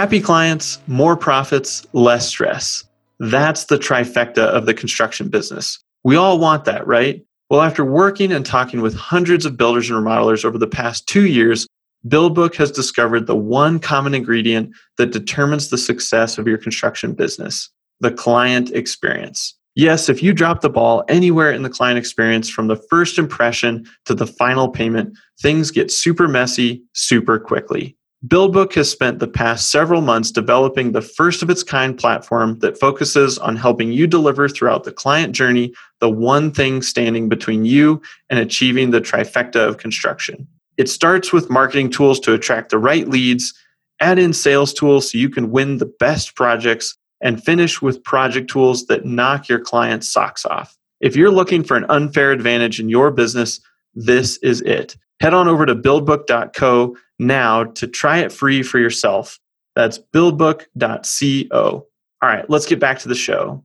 Happy 0.00 0.22
clients, 0.22 0.78
more 0.86 1.14
profits, 1.14 1.86
less 1.92 2.26
stress. 2.26 2.84
That's 3.18 3.66
the 3.66 3.76
trifecta 3.76 4.38
of 4.38 4.64
the 4.64 4.72
construction 4.72 5.28
business. 5.28 5.78
We 6.04 6.16
all 6.16 6.38
want 6.38 6.64
that, 6.64 6.86
right? 6.86 7.22
Well, 7.50 7.60
after 7.60 7.84
working 7.84 8.32
and 8.32 8.46
talking 8.46 8.80
with 8.80 8.94
hundreds 8.94 9.44
of 9.44 9.58
builders 9.58 9.90
and 9.90 9.98
remodelers 9.98 10.42
over 10.42 10.56
the 10.56 10.66
past 10.66 11.06
two 11.06 11.26
years, 11.26 11.66
BuildBook 12.08 12.54
has 12.54 12.70
discovered 12.70 13.26
the 13.26 13.36
one 13.36 13.78
common 13.78 14.14
ingredient 14.14 14.74
that 14.96 15.12
determines 15.12 15.68
the 15.68 15.76
success 15.76 16.38
of 16.38 16.46
your 16.46 16.56
construction 16.56 17.12
business 17.12 17.68
the 18.00 18.10
client 18.10 18.70
experience. 18.70 19.54
Yes, 19.74 20.08
if 20.08 20.22
you 20.22 20.32
drop 20.32 20.62
the 20.62 20.70
ball 20.70 21.04
anywhere 21.10 21.52
in 21.52 21.62
the 21.62 21.68
client 21.68 21.98
experience 21.98 22.48
from 22.48 22.68
the 22.68 22.82
first 22.88 23.18
impression 23.18 23.84
to 24.06 24.14
the 24.14 24.26
final 24.26 24.70
payment, 24.70 25.14
things 25.42 25.70
get 25.70 25.90
super 25.90 26.26
messy 26.26 26.82
super 26.94 27.38
quickly. 27.38 27.98
BuildBook 28.26 28.74
has 28.74 28.90
spent 28.90 29.18
the 29.18 29.26
past 29.26 29.70
several 29.70 30.02
months 30.02 30.30
developing 30.30 30.92
the 30.92 31.00
first 31.00 31.42
of 31.42 31.48
its 31.48 31.62
kind 31.62 31.96
platform 31.96 32.58
that 32.58 32.78
focuses 32.78 33.38
on 33.38 33.56
helping 33.56 33.92
you 33.92 34.06
deliver 34.06 34.46
throughout 34.46 34.84
the 34.84 34.92
client 34.92 35.34
journey 35.34 35.72
the 36.00 36.10
one 36.10 36.52
thing 36.52 36.82
standing 36.82 37.30
between 37.30 37.64
you 37.64 38.02
and 38.28 38.38
achieving 38.38 38.90
the 38.90 39.00
trifecta 39.00 39.66
of 39.66 39.78
construction. 39.78 40.46
It 40.76 40.90
starts 40.90 41.32
with 41.32 41.48
marketing 41.48 41.88
tools 41.88 42.20
to 42.20 42.34
attract 42.34 42.70
the 42.70 42.78
right 42.78 43.08
leads, 43.08 43.54
add 44.00 44.18
in 44.18 44.34
sales 44.34 44.74
tools 44.74 45.10
so 45.10 45.16
you 45.16 45.30
can 45.30 45.50
win 45.50 45.78
the 45.78 45.90
best 45.98 46.36
projects, 46.36 46.98
and 47.22 47.42
finish 47.42 47.80
with 47.80 48.04
project 48.04 48.50
tools 48.50 48.86
that 48.86 49.06
knock 49.06 49.48
your 49.48 49.60
client's 49.60 50.12
socks 50.12 50.44
off. 50.44 50.76
If 51.00 51.16
you're 51.16 51.30
looking 51.30 51.62
for 51.62 51.74
an 51.74 51.86
unfair 51.88 52.32
advantage 52.32 52.80
in 52.80 52.90
your 52.90 53.10
business, 53.10 53.60
this 53.94 54.36
is 54.38 54.60
it. 54.60 54.94
Head 55.20 55.32
on 55.32 55.48
over 55.48 55.64
to 55.64 55.74
buildbook.co 55.74 56.96
now 57.20 57.64
to 57.64 57.86
try 57.86 58.18
it 58.18 58.32
free 58.32 58.62
for 58.62 58.78
yourself. 58.78 59.38
That's 59.76 59.98
buildbook.co. 59.98 61.86
All 62.22 62.28
right, 62.28 62.50
let's 62.50 62.66
get 62.66 62.80
back 62.80 62.98
to 63.00 63.08
the 63.08 63.14
show. 63.14 63.62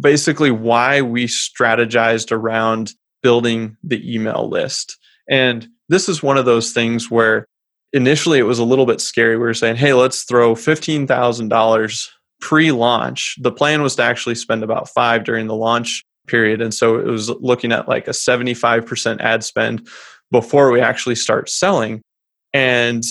basically 0.00 0.50
why 0.50 1.02
we 1.02 1.26
strategized 1.26 2.30
around 2.32 2.92
building 3.22 3.76
the 3.82 4.14
email 4.14 4.48
list. 4.48 4.96
And 5.28 5.66
this 5.88 6.08
is 6.08 6.22
one 6.22 6.38
of 6.38 6.44
those 6.44 6.72
things 6.72 7.10
where 7.10 7.46
initially 7.94 8.38
it 8.38 8.42
was 8.42 8.58
a 8.58 8.64
little 8.64 8.84
bit 8.84 9.00
scary. 9.00 9.36
We 9.38 9.44
were 9.44 9.54
saying, 9.54 9.76
hey, 9.76 9.94
let's 9.94 10.24
throw 10.24 10.54
$15,000 10.54 12.10
pre 12.40 12.72
launch. 12.72 13.36
The 13.40 13.52
plan 13.52 13.82
was 13.82 13.96
to 13.96 14.02
actually 14.02 14.34
spend 14.34 14.62
about 14.62 14.90
five 14.90 15.24
during 15.24 15.46
the 15.46 15.54
launch 15.54 16.04
period. 16.26 16.60
And 16.60 16.74
so 16.74 16.98
it 16.98 17.06
was 17.06 17.30
looking 17.30 17.72
at 17.72 17.88
like 17.88 18.08
a 18.08 18.10
75% 18.10 19.20
ad 19.20 19.44
spend 19.44 19.88
before 20.30 20.70
we 20.72 20.80
actually 20.80 21.14
start 21.14 21.48
selling. 21.48 22.02
And 22.52 23.04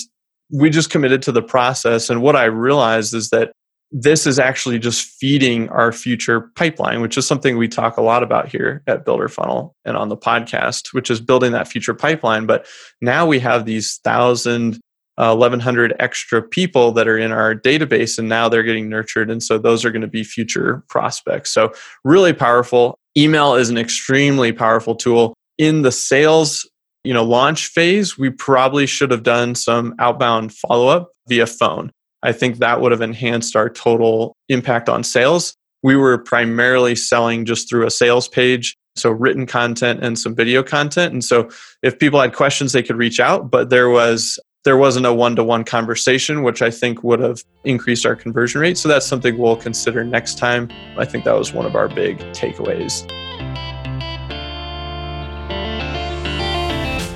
we 0.52 0.68
just 0.68 0.90
committed 0.90 1.22
to 1.22 1.32
the 1.32 1.42
process. 1.42 2.10
And 2.10 2.20
what 2.20 2.36
I 2.36 2.44
realized 2.44 3.14
is 3.14 3.30
that 3.30 3.52
this 3.96 4.26
is 4.26 4.40
actually 4.40 4.80
just 4.80 5.06
feeding 5.06 5.68
our 5.68 5.92
future 5.92 6.50
pipeline, 6.56 7.00
which 7.00 7.16
is 7.16 7.28
something 7.28 7.56
we 7.56 7.68
talk 7.68 7.96
a 7.96 8.02
lot 8.02 8.24
about 8.24 8.48
here 8.48 8.82
at 8.88 9.04
Builder 9.04 9.28
Funnel 9.28 9.76
and 9.84 9.96
on 9.96 10.08
the 10.08 10.16
podcast, 10.16 10.92
which 10.92 11.12
is 11.12 11.20
building 11.20 11.52
that 11.52 11.68
future 11.68 11.94
pipeline. 11.94 12.44
But 12.44 12.66
now 13.00 13.24
we 13.24 13.38
have 13.38 13.66
these 13.66 14.00
thousand, 14.02 14.80
uh, 15.16 15.36
1100 15.36 15.94
extra 16.00 16.42
people 16.42 16.90
that 16.90 17.06
are 17.06 17.16
in 17.16 17.30
our 17.30 17.54
database, 17.54 18.18
and 18.18 18.28
now 18.28 18.48
they're 18.48 18.64
getting 18.64 18.88
nurtured. 18.88 19.30
And 19.30 19.40
so 19.40 19.58
those 19.58 19.84
are 19.84 19.92
going 19.92 20.02
to 20.02 20.08
be 20.08 20.24
future 20.24 20.82
prospects. 20.88 21.52
So, 21.52 21.72
really 22.02 22.32
powerful. 22.32 22.98
Email 23.16 23.54
is 23.54 23.70
an 23.70 23.78
extremely 23.78 24.50
powerful 24.50 24.96
tool 24.96 25.34
in 25.56 25.82
the 25.82 25.92
sales 25.92 26.68
you 27.04 27.14
know 27.14 27.22
launch 27.22 27.66
phase 27.66 28.18
we 28.18 28.28
probably 28.28 28.86
should 28.86 29.12
have 29.12 29.22
done 29.22 29.54
some 29.54 29.94
outbound 30.00 30.52
follow 30.52 30.88
up 30.88 31.12
via 31.28 31.46
phone 31.46 31.92
i 32.24 32.32
think 32.32 32.58
that 32.58 32.80
would 32.80 32.90
have 32.90 33.00
enhanced 33.00 33.54
our 33.54 33.68
total 33.70 34.36
impact 34.48 34.88
on 34.88 35.04
sales. 35.04 35.54
We 35.82 35.96
were 35.96 36.16
primarily 36.18 36.96
selling 36.96 37.44
just 37.44 37.68
through 37.68 37.86
a 37.86 37.90
sales 37.90 38.26
page 38.26 38.76
so 38.96 39.10
written 39.10 39.44
content 39.44 40.04
and 40.04 40.16
some 40.16 40.36
video 40.36 40.62
content. 40.62 41.12
And 41.12 41.24
so 41.24 41.50
if 41.82 41.98
people 41.98 42.20
had 42.20 42.32
questions 42.32 42.72
they 42.72 42.82
could 42.82 42.96
reach 42.96 43.20
out 43.20 43.50
but 43.50 43.70
there 43.70 43.90
was 43.90 44.38
there 44.64 44.76
wasn't 44.78 45.04
a 45.04 45.12
one-to-one 45.12 45.64
conversation 45.64 46.42
which 46.42 46.62
i 46.62 46.70
think 46.70 47.04
would 47.04 47.20
have 47.20 47.42
increased 47.64 48.06
our 48.06 48.16
conversion 48.16 48.60
rate. 48.60 48.78
So 48.78 48.88
that's 48.88 49.06
something 49.06 49.36
we'll 49.36 49.56
consider 49.56 50.04
next 50.04 50.38
time. 50.38 50.70
I 50.96 51.04
think 51.04 51.24
that 51.24 51.36
was 51.36 51.52
one 51.52 51.66
of 51.66 51.74
our 51.76 51.88
big 51.88 52.18
takeaways 52.32 53.08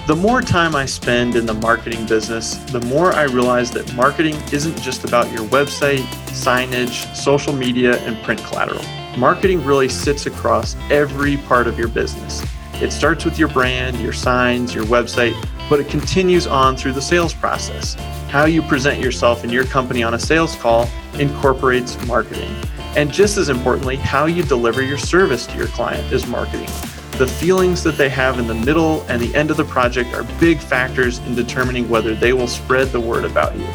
The 0.09 0.17
more 0.17 0.41
time 0.41 0.75
I 0.75 0.87
spend 0.87 1.37
in 1.37 1.45
the 1.45 1.53
marketing 1.53 2.07
business, 2.07 2.55
the 2.73 2.81
more 2.81 3.13
I 3.13 3.25
realize 3.25 3.71
that 3.73 3.93
marketing 3.95 4.37
isn't 4.51 4.81
just 4.81 5.05
about 5.05 5.31
your 5.31 5.47
website, 5.49 6.01
signage, 6.29 7.15
social 7.15 7.53
media, 7.53 7.99
and 8.07 8.17
print 8.23 8.43
collateral. 8.43 8.83
Marketing 9.19 9.63
really 9.67 9.91
sits 9.91 10.25
across 10.25 10.77
every 10.91 11.37
part 11.37 11.67
of 11.67 11.79
your 11.79 11.89
business. 11.89 12.43
It 12.77 12.91
starts 12.91 13.27
with 13.27 13.39
your 13.39 13.49
brand, 13.49 14.01
your 14.01 14.15
signs, 14.15 14.75
your 14.75 14.85
website, 14.85 15.35
but 15.69 15.79
it 15.79 15.91
continues 15.91 16.47
on 16.47 16.75
through 16.75 16.93
the 16.93 17.03
sales 17.03 17.35
process. 17.35 17.93
How 18.31 18.47
you 18.47 18.63
present 18.63 19.03
yourself 19.03 19.43
and 19.45 19.53
your 19.53 19.67
company 19.67 20.03
on 20.03 20.15
a 20.15 20.19
sales 20.19 20.57
call 20.57 20.89
incorporates 21.19 22.03
marketing. 22.07 22.51
And 22.97 23.13
just 23.13 23.37
as 23.37 23.51
importantly, 23.51 23.97
how 23.97 24.25
you 24.25 24.43
deliver 24.43 24.81
your 24.81 24.97
service 24.97 25.47
to 25.49 25.59
your 25.59 25.69
client 25.69 26.11
is 26.11 26.27
marketing. 26.27 26.71
The 27.19 27.27
feelings 27.27 27.83
that 27.83 27.99
they 27.99 28.09
have 28.11 28.39
in 28.39 28.47
the 28.47 28.55
middle 28.55 29.03
and 29.09 29.21
the 29.21 29.35
end 29.35 29.51
of 29.51 29.57
the 29.57 29.65
project 29.65 30.15
are 30.15 30.23
big 30.39 30.61
factors 30.61 31.19
in 31.19 31.35
determining 31.35 31.89
whether 31.89 32.15
they 32.15 32.33
will 32.33 32.47
spread 32.47 32.93
the 32.93 33.01
word 33.01 33.25
about 33.25 33.57
you. 33.57 33.67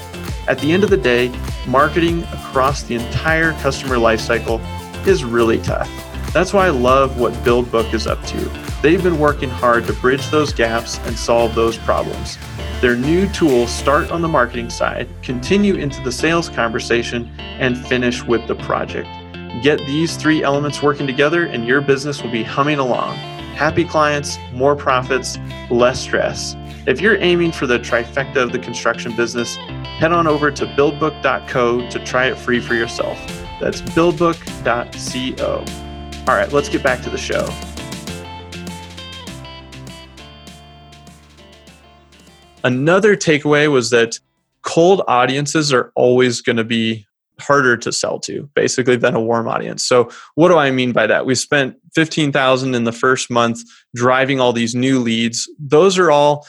At 0.48 0.60
the 0.60 0.72
end 0.72 0.86
of 0.86 0.90
the 0.90 0.96
day, 0.96 1.30
marketing 1.68 2.24
across 2.32 2.84
the 2.84 2.96
entire 2.96 3.52
customer 3.60 3.98
lifecycle 3.98 4.62
is 5.06 5.26
really 5.26 5.58
tough. 5.62 5.90
That's 6.32 6.54
why 6.54 6.68
I 6.68 6.70
love 6.70 7.20
what 7.20 7.34
BuildBook 7.44 7.94
is 7.94 8.08
up 8.08 8.24
to. 8.28 8.38
They've 8.82 9.04
been 9.04 9.20
working 9.20 9.50
hard 9.50 9.88
to 9.88 9.94
bridge 9.94 10.26
those 10.30 10.54
gaps 10.54 10.98
and 11.00 11.20
solve 11.20 11.54
those 11.54 11.78
problems. 11.78 12.38
Their 12.80 12.96
new 12.96 13.28
tools 13.34 13.70
start 13.70 14.10
on 14.10 14.22
the 14.22 14.30
marketing 14.30 14.70
side, 14.70 15.10
continue 15.22 15.76
into 15.76 16.02
the 16.02 16.14
sales 16.14 16.48
conversation, 16.48 17.30
and 17.40 17.78
finish 17.88 18.24
with 18.24 18.48
the 18.48 18.56
project. 18.56 19.10
Get 19.62 19.80
these 19.80 20.16
three 20.16 20.44
elements 20.44 20.82
working 20.82 21.08
together, 21.08 21.48
and 21.48 21.68
your 21.68 21.82
business 21.82 22.24
will 22.24 22.32
be 22.32 22.44
humming 22.44 22.80
along. 22.80 23.33
Happy 23.54 23.86
clients, 23.86 24.38
more 24.52 24.76
profits, 24.76 25.38
less 25.70 26.00
stress. 26.00 26.56
If 26.86 27.00
you're 27.00 27.18
aiming 27.18 27.52
for 27.52 27.68
the 27.68 27.80
trifecta 27.80 28.38
of 28.38 28.52
the 28.52 28.60
construction 28.60 29.16
business, 29.16 29.56
head 29.56 30.12
on 30.12 30.28
over 30.28 30.52
to 30.52 30.66
buildbook.co 30.66 31.90
to 31.90 32.06
try 32.06 32.26
it 32.26 32.38
free 32.38 32.60
for 32.60 32.74
yourself. 32.74 33.18
That's 33.62 33.82
buildbook.co. 33.82 35.66
All 36.28 36.36
right, 36.36 36.52
let's 36.52 36.70
get 36.70 36.84
back 36.84 37.02
to 37.04 37.10
the 37.10 37.18
show. 37.18 37.48
Another 42.64 43.16
takeaway 43.16 43.72
was 43.72 43.90
that 43.92 44.20
cold 44.62 45.02
audiences 45.08 45.72
are 45.72 45.92
always 45.96 46.42
going 46.42 46.58
to 46.58 46.64
be 46.64 47.06
harder 47.40 47.78
to 47.78 47.92
sell 47.92 48.20
to 48.20 48.50
basically 48.54 48.96
than 48.96 49.16
a 49.16 49.22
warm 49.22 49.48
audience. 49.48 49.84
So 49.84 50.10
what 50.36 50.50
do 50.50 50.58
I 50.58 50.72
mean 50.72 50.92
by 50.92 51.08
that? 51.08 51.26
We 51.26 51.36
spent 51.36 51.76
15,000 51.96 52.76
in 52.76 52.84
the 52.84 52.92
first 52.92 53.30
month 53.30 53.62
driving 53.96 54.40
all 54.40 54.54
these 54.54 54.76
new 54.76 55.00
leads. 55.00 55.50
Those 55.60 55.98
are 55.98 56.12
all 56.12 56.46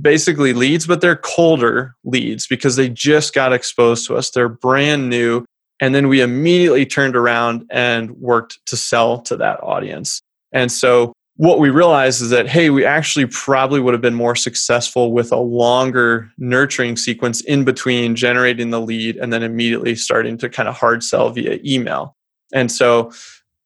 basically 0.00 0.52
leads, 0.52 0.86
but 0.86 1.00
they're 1.00 1.16
colder 1.16 1.94
leads 2.04 2.46
because 2.46 2.76
they 2.76 2.88
just 2.88 3.34
got 3.34 3.52
exposed 3.52 4.06
to 4.06 4.16
us. 4.16 4.30
They're 4.30 4.48
brand 4.48 5.08
new. 5.08 5.44
And 5.80 5.94
then 5.94 6.08
we 6.08 6.20
immediately 6.20 6.86
turned 6.86 7.16
around 7.16 7.66
and 7.70 8.12
worked 8.12 8.58
to 8.66 8.76
sell 8.76 9.20
to 9.22 9.36
that 9.36 9.62
audience. 9.62 10.22
And 10.52 10.72
so 10.72 11.12
what 11.36 11.58
we 11.58 11.68
realized 11.68 12.22
is 12.22 12.30
that, 12.30 12.48
hey, 12.48 12.70
we 12.70 12.84
actually 12.84 13.26
probably 13.26 13.78
would 13.78 13.92
have 13.92 14.00
been 14.00 14.14
more 14.14 14.34
successful 14.34 15.12
with 15.12 15.32
a 15.32 15.36
longer 15.36 16.30
nurturing 16.38 16.96
sequence 16.96 17.42
in 17.42 17.64
between 17.64 18.16
generating 18.16 18.70
the 18.70 18.80
lead 18.80 19.16
and 19.16 19.32
then 19.32 19.42
immediately 19.42 19.94
starting 19.94 20.38
to 20.38 20.48
kind 20.48 20.68
of 20.68 20.74
hard 20.74 21.04
sell 21.04 21.30
via 21.30 21.58
email. 21.64 22.16
And 22.54 22.72
so 22.72 23.12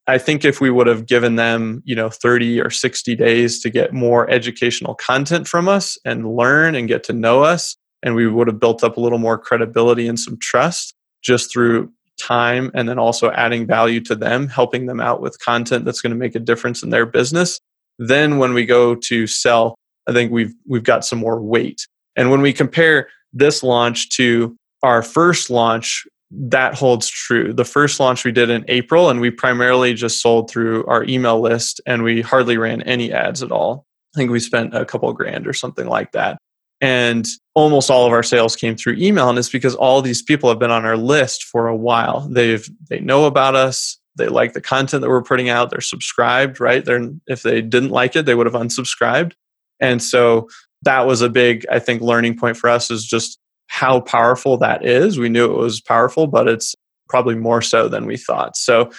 I 0.08 0.18
think 0.18 0.44
if 0.44 0.60
we 0.60 0.70
would 0.70 0.88
have 0.88 1.06
given 1.06 1.36
them, 1.36 1.82
you 1.84 1.94
know, 1.94 2.10
30 2.10 2.60
or 2.60 2.70
60 2.70 3.14
days 3.14 3.60
to 3.60 3.70
get 3.70 3.92
more 3.92 4.28
educational 4.28 4.96
content 4.96 5.46
from 5.46 5.68
us 5.68 5.96
and 6.04 6.34
learn 6.34 6.74
and 6.74 6.88
get 6.88 7.04
to 7.04 7.12
know 7.12 7.44
us, 7.44 7.76
and 8.02 8.16
we 8.16 8.26
would 8.26 8.48
have 8.48 8.58
built 8.58 8.82
up 8.82 8.96
a 8.96 9.00
little 9.00 9.18
more 9.18 9.38
credibility 9.38 10.08
and 10.08 10.18
some 10.18 10.36
trust 10.38 10.94
just 11.22 11.52
through 11.52 11.92
time 12.20 12.70
and 12.74 12.88
then 12.88 12.98
also 12.98 13.30
adding 13.32 13.66
value 13.66 14.00
to 14.00 14.14
them, 14.14 14.48
helping 14.48 14.86
them 14.86 15.00
out 15.00 15.20
with 15.20 15.38
content 15.40 15.84
that's 15.84 16.00
going 16.00 16.12
to 16.12 16.18
make 16.18 16.34
a 16.34 16.40
difference 16.40 16.82
in 16.82 16.90
their 16.90 17.06
business. 17.06 17.60
Then 17.98 18.38
when 18.38 18.54
we 18.54 18.64
go 18.64 18.94
to 18.94 19.26
sell, 19.26 19.74
I 20.08 20.12
think 20.12 20.32
we've 20.32 20.54
we've 20.66 20.84
got 20.84 21.04
some 21.04 21.18
more 21.18 21.40
weight. 21.40 21.86
And 22.16 22.30
when 22.30 22.40
we 22.40 22.52
compare 22.52 23.08
this 23.32 23.62
launch 23.62 24.10
to 24.10 24.56
our 24.82 25.02
first 25.02 25.50
launch, 25.50 26.06
that 26.30 26.74
holds 26.74 27.08
true. 27.08 27.52
The 27.52 27.64
first 27.64 28.00
launch 28.00 28.24
we 28.24 28.32
did 28.32 28.50
in 28.50 28.64
April, 28.68 29.10
and 29.10 29.20
we 29.20 29.30
primarily 29.30 29.94
just 29.94 30.22
sold 30.22 30.50
through 30.50 30.86
our 30.86 31.04
email 31.04 31.40
list 31.40 31.80
and 31.86 32.02
we 32.02 32.22
hardly 32.22 32.56
ran 32.56 32.82
any 32.82 33.12
ads 33.12 33.42
at 33.42 33.52
all. 33.52 33.84
I 34.14 34.18
think 34.18 34.30
we 34.30 34.40
spent 34.40 34.74
a 34.74 34.84
couple 34.84 35.12
grand 35.12 35.46
or 35.46 35.52
something 35.52 35.86
like 35.86 36.12
that. 36.12 36.38
And 36.80 37.26
almost 37.54 37.90
all 37.90 38.06
of 38.06 38.12
our 38.12 38.22
sales 38.22 38.56
came 38.56 38.76
through 38.76 38.94
email. 38.94 39.28
And 39.28 39.38
it's 39.38 39.48
because 39.48 39.74
all 39.74 40.02
these 40.02 40.22
people 40.22 40.48
have 40.48 40.58
been 40.58 40.70
on 40.70 40.84
our 40.84 40.96
list 40.96 41.44
for 41.44 41.68
a 41.68 41.76
while. 41.76 42.28
They've 42.28 42.68
they 42.88 43.00
know 43.00 43.24
about 43.26 43.54
us. 43.54 43.98
They 44.16 44.28
like 44.28 44.52
the 44.52 44.60
content 44.60 45.02
that 45.02 45.08
we're 45.08 45.22
putting 45.22 45.48
out. 45.48 45.70
They're 45.70 45.80
subscribed, 45.80 46.60
right? 46.60 46.84
They're 46.84 47.10
if 47.26 47.42
they 47.42 47.60
didn't 47.60 47.90
like 47.90 48.16
it, 48.16 48.26
they 48.26 48.34
would 48.34 48.46
have 48.46 48.54
unsubscribed. 48.60 49.32
And 49.80 50.02
so 50.02 50.48
that 50.82 51.06
was 51.06 51.22
a 51.22 51.28
big, 51.28 51.66
I 51.70 51.78
think, 51.78 52.02
learning 52.02 52.38
point 52.38 52.56
for 52.56 52.68
us 52.68 52.90
is 52.90 53.04
just 53.04 53.38
how 53.66 54.00
powerful 54.00 54.56
that 54.58 54.84
is. 54.84 55.18
We 55.18 55.28
knew 55.28 55.44
it 55.44 55.56
was 55.56 55.80
powerful, 55.80 56.26
but 56.26 56.48
it's 56.48 56.74
probably 57.08 57.34
more 57.34 57.62
so 57.62 57.88
than 57.88 58.06
we 58.06 58.16
thought. 58.16 58.56
So 58.56 58.90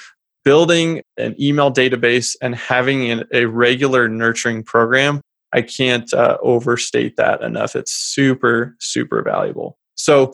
building 0.44 1.02
an 1.18 1.36
email 1.40 1.72
database 1.72 2.36
and 2.42 2.56
having 2.56 3.24
a 3.32 3.46
regular 3.46 4.08
nurturing 4.08 4.64
program 4.64 5.22
I 5.54 5.62
can't 5.62 6.12
uh, 6.14 6.38
overstate 6.42 7.18
that 7.18 7.42
enough. 7.42 7.76
It's 7.76 7.92
super, 7.92 8.76
super 8.80 9.22
valuable. 9.22 9.78
So 9.96 10.34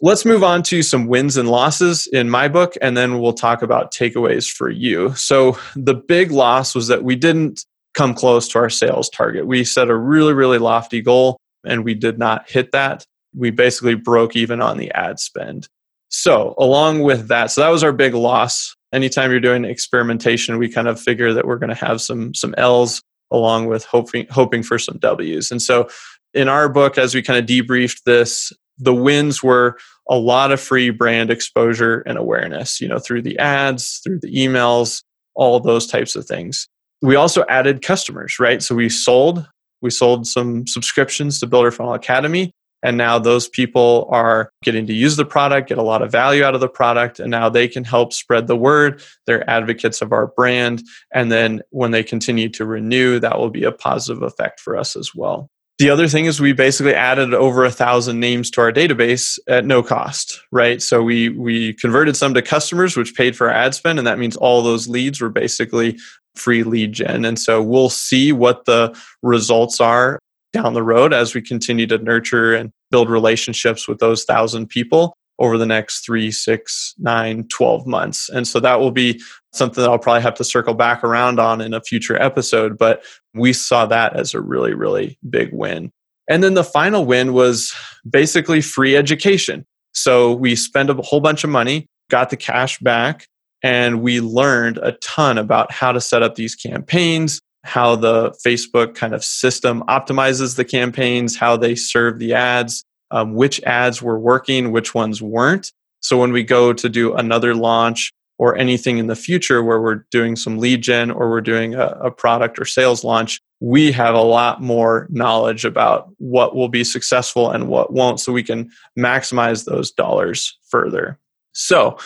let's 0.00 0.24
move 0.24 0.44
on 0.44 0.62
to 0.64 0.82
some 0.82 1.06
wins 1.06 1.36
and 1.36 1.48
losses 1.48 2.06
in 2.08 2.30
my 2.30 2.48
book, 2.48 2.74
and 2.80 2.96
then 2.96 3.20
we'll 3.20 3.32
talk 3.32 3.62
about 3.62 3.92
takeaways 3.92 4.50
for 4.50 4.68
you. 4.68 5.14
So 5.14 5.58
the 5.74 5.94
big 5.94 6.30
loss 6.30 6.74
was 6.74 6.88
that 6.88 7.04
we 7.04 7.16
didn't 7.16 7.64
come 7.94 8.14
close 8.14 8.46
to 8.48 8.58
our 8.58 8.70
sales 8.70 9.08
target. 9.08 9.46
We 9.46 9.64
set 9.64 9.88
a 9.88 9.96
really, 9.96 10.34
really 10.34 10.58
lofty 10.58 11.00
goal, 11.00 11.38
and 11.64 11.84
we 11.84 11.94
did 11.94 12.18
not 12.18 12.48
hit 12.50 12.72
that. 12.72 13.04
We 13.34 13.50
basically 13.50 13.94
broke 13.94 14.36
even 14.36 14.60
on 14.60 14.78
the 14.78 14.90
ad 14.92 15.18
spend. 15.18 15.68
So, 16.08 16.54
along 16.58 17.02
with 17.02 17.28
that, 17.28 17.50
so 17.50 17.62
that 17.62 17.70
was 17.70 17.82
our 17.82 17.92
big 17.92 18.14
loss. 18.14 18.76
Anytime 18.92 19.30
you're 19.30 19.40
doing 19.40 19.64
experimentation, 19.64 20.58
we 20.58 20.68
kind 20.68 20.88
of 20.88 21.00
figure 21.00 21.32
that 21.32 21.46
we're 21.46 21.58
going 21.58 21.74
to 21.74 21.86
have 21.86 22.00
some 22.00 22.32
some 22.34 22.54
L's 22.56 23.02
along 23.30 23.66
with 23.66 23.84
hoping 23.84 24.26
hoping 24.30 24.62
for 24.62 24.78
some 24.78 24.98
W's. 24.98 25.50
And 25.50 25.60
so 25.60 25.88
in 26.34 26.48
our 26.48 26.68
book, 26.68 26.98
as 26.98 27.14
we 27.14 27.22
kind 27.22 27.38
of 27.38 27.46
debriefed 27.46 28.02
this, 28.04 28.52
the 28.78 28.94
wins 28.94 29.42
were 29.42 29.78
a 30.08 30.16
lot 30.16 30.52
of 30.52 30.60
free 30.60 30.90
brand 30.90 31.30
exposure 31.30 32.00
and 32.06 32.18
awareness, 32.18 32.80
you 32.80 32.88
know, 32.88 32.98
through 32.98 33.22
the 33.22 33.38
ads, 33.38 34.00
through 34.04 34.20
the 34.20 34.34
emails, 34.34 35.02
all 35.34 35.58
those 35.60 35.86
types 35.86 36.14
of 36.14 36.26
things. 36.26 36.68
We 37.02 37.16
also 37.16 37.44
added 37.48 37.82
customers, 37.82 38.38
right? 38.38 38.62
So 38.62 38.74
we 38.74 38.88
sold, 38.88 39.46
we 39.82 39.90
sold 39.90 40.26
some 40.26 40.66
subscriptions 40.66 41.40
to 41.40 41.46
Builder 41.46 41.70
Funnel 41.70 41.94
Academy. 41.94 42.52
And 42.86 42.96
now 42.96 43.18
those 43.18 43.48
people 43.48 44.06
are 44.12 44.52
getting 44.62 44.86
to 44.86 44.94
use 44.94 45.16
the 45.16 45.24
product, 45.24 45.70
get 45.70 45.78
a 45.78 45.82
lot 45.82 46.02
of 46.02 46.12
value 46.12 46.44
out 46.44 46.54
of 46.54 46.60
the 46.60 46.68
product, 46.68 47.18
and 47.18 47.32
now 47.32 47.48
they 47.48 47.66
can 47.66 47.82
help 47.82 48.12
spread 48.12 48.46
the 48.46 48.56
word. 48.56 49.02
They're 49.26 49.48
advocates 49.50 50.02
of 50.02 50.12
our 50.12 50.28
brand. 50.28 50.84
And 51.12 51.32
then 51.32 51.62
when 51.70 51.90
they 51.90 52.04
continue 52.04 52.48
to 52.50 52.64
renew, 52.64 53.18
that 53.18 53.40
will 53.40 53.50
be 53.50 53.64
a 53.64 53.72
positive 53.72 54.22
effect 54.22 54.60
for 54.60 54.76
us 54.76 54.94
as 54.94 55.12
well. 55.16 55.50
The 55.80 55.90
other 55.90 56.06
thing 56.06 56.26
is 56.26 56.40
we 56.40 56.52
basically 56.52 56.94
added 56.94 57.34
over 57.34 57.64
a 57.64 57.72
thousand 57.72 58.20
names 58.20 58.52
to 58.52 58.60
our 58.60 58.70
database 58.70 59.36
at 59.48 59.64
no 59.64 59.82
cost, 59.82 60.40
right? 60.52 60.80
So 60.80 61.02
we 61.02 61.30
we 61.30 61.74
converted 61.74 62.16
some 62.16 62.34
to 62.34 62.40
customers, 62.40 62.96
which 62.96 63.16
paid 63.16 63.36
for 63.36 63.48
our 63.48 63.54
ad 63.54 63.74
spend, 63.74 63.98
and 63.98 64.06
that 64.06 64.20
means 64.20 64.36
all 64.36 64.62
those 64.62 64.86
leads 64.86 65.20
were 65.20 65.28
basically 65.28 65.98
free 66.36 66.62
lead 66.62 66.92
gen. 66.92 67.24
And 67.24 67.36
so 67.36 67.60
we'll 67.60 67.90
see 67.90 68.30
what 68.30 68.64
the 68.64 68.96
results 69.22 69.80
are 69.80 70.20
down 70.52 70.72
the 70.72 70.82
road 70.82 71.12
as 71.12 71.34
we 71.34 71.42
continue 71.42 71.86
to 71.86 71.98
nurture 71.98 72.54
and 72.54 72.72
build 72.90 73.10
relationships 73.10 73.88
with 73.88 73.98
those 73.98 74.24
thousand 74.24 74.68
people 74.68 75.16
over 75.38 75.58
the 75.58 75.66
next 75.66 76.04
three, 76.04 76.30
six, 76.30 76.94
nine, 76.98 77.46
12 77.48 77.86
months. 77.86 78.28
And 78.30 78.48
so 78.48 78.58
that 78.60 78.80
will 78.80 78.90
be 78.90 79.20
something 79.52 79.82
that 79.82 79.90
I'll 79.90 79.98
probably 79.98 80.22
have 80.22 80.34
to 80.36 80.44
circle 80.44 80.74
back 80.74 81.04
around 81.04 81.38
on 81.38 81.60
in 81.60 81.74
a 81.74 81.82
future 81.82 82.20
episode. 82.20 82.78
But 82.78 83.04
we 83.34 83.52
saw 83.52 83.86
that 83.86 84.16
as 84.16 84.32
a 84.32 84.40
really, 84.40 84.72
really 84.72 85.18
big 85.28 85.52
win. 85.52 85.90
And 86.28 86.42
then 86.42 86.54
the 86.54 86.64
final 86.64 87.04
win 87.04 87.32
was 87.32 87.74
basically 88.08 88.60
free 88.60 88.96
education. 88.96 89.64
So 89.92 90.32
we 90.32 90.56
spent 90.56 90.90
a 90.90 90.94
whole 90.94 91.20
bunch 91.20 91.44
of 91.44 91.50
money, 91.50 91.86
got 92.10 92.30
the 92.30 92.36
cash 92.36 92.78
back, 92.78 93.26
and 93.62 94.02
we 94.02 94.20
learned 94.20 94.78
a 94.78 94.92
ton 94.92 95.38
about 95.38 95.72
how 95.72 95.92
to 95.92 96.00
set 96.00 96.22
up 96.22 96.34
these 96.34 96.54
campaigns, 96.54 97.40
how 97.66 97.96
the 97.96 98.30
Facebook 98.46 98.94
kind 98.94 99.14
of 99.14 99.24
system 99.24 99.82
optimizes 99.88 100.56
the 100.56 100.64
campaigns, 100.64 101.36
how 101.36 101.56
they 101.56 101.74
serve 101.74 102.18
the 102.18 102.32
ads, 102.32 102.84
um, 103.10 103.34
which 103.34 103.62
ads 103.64 104.00
were 104.00 104.18
working, 104.18 104.72
which 104.72 104.94
ones 104.94 105.20
weren't. 105.20 105.72
So 106.00 106.18
when 106.18 106.32
we 106.32 106.44
go 106.44 106.72
to 106.72 106.88
do 106.88 107.14
another 107.14 107.54
launch 107.54 108.12
or 108.38 108.56
anything 108.56 108.98
in 108.98 109.08
the 109.08 109.16
future 109.16 109.62
where 109.62 109.80
we're 109.80 110.04
doing 110.10 110.36
some 110.36 110.58
lead 110.58 110.82
gen 110.82 111.10
or 111.10 111.28
we're 111.30 111.40
doing 111.40 111.74
a, 111.74 111.86
a 112.02 112.10
product 112.10 112.58
or 112.58 112.64
sales 112.64 113.02
launch, 113.02 113.40
we 113.60 113.90
have 113.90 114.14
a 114.14 114.22
lot 114.22 114.60
more 114.62 115.08
knowledge 115.10 115.64
about 115.64 116.10
what 116.18 116.54
will 116.54 116.68
be 116.68 116.84
successful 116.84 117.50
and 117.50 117.68
what 117.68 117.92
won't 117.92 118.20
so 118.20 118.32
we 118.32 118.42
can 118.42 118.70
maximize 118.98 119.64
those 119.64 119.90
dollars 119.90 120.56
further. 120.68 121.18
So, 121.52 121.98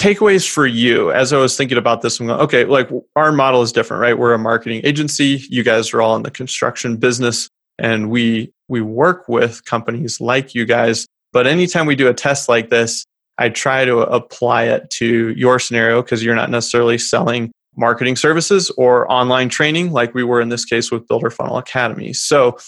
takeaways 0.00 0.48
for 0.48 0.66
you 0.66 1.12
as 1.12 1.32
I 1.32 1.36
was 1.36 1.56
thinking 1.56 1.76
about 1.76 2.00
this, 2.00 2.18
I'm 2.18 2.26
going, 2.26 2.40
okay, 2.40 2.64
like 2.64 2.88
our 3.16 3.32
model 3.32 3.60
is 3.60 3.70
different, 3.70 4.00
right? 4.00 4.18
We're 4.18 4.32
a 4.32 4.38
marketing 4.38 4.80
agency. 4.82 5.42
You 5.50 5.62
guys 5.62 5.92
are 5.92 6.00
all 6.00 6.16
in 6.16 6.22
the 6.22 6.30
construction 6.30 6.96
business 6.96 7.50
and 7.78 8.10
we 8.10 8.50
we 8.68 8.80
work 8.80 9.28
with 9.28 9.64
companies 9.64 10.20
like 10.20 10.54
you 10.54 10.64
guys. 10.64 11.06
But 11.32 11.46
anytime 11.46 11.86
we 11.86 11.96
do 11.96 12.08
a 12.08 12.14
test 12.14 12.48
like 12.48 12.70
this, 12.70 13.04
I 13.36 13.50
try 13.50 13.84
to 13.84 13.98
apply 13.98 14.64
it 14.64 14.88
to 14.90 15.30
your 15.30 15.58
scenario 15.58 16.02
because 16.02 16.24
you're 16.24 16.34
not 16.34 16.50
necessarily 16.50 16.96
selling 16.96 17.52
marketing 17.76 18.16
services 18.16 18.70
or 18.76 19.10
online 19.10 19.48
training 19.48 19.92
like 19.92 20.14
we 20.14 20.24
were 20.24 20.40
in 20.40 20.48
this 20.48 20.64
case 20.64 20.90
with 20.90 21.06
Builder 21.08 21.30
Funnel 21.30 21.58
Academy. 21.58 22.12
So, 22.12 22.58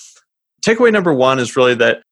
takeaway 0.64 0.92
number 0.92 1.12
one 1.12 1.38
is 1.38 1.56
really 1.56 1.74
that 1.76 2.02